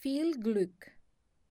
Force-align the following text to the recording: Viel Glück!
Viel 0.00 0.40
Glück! 0.40 0.97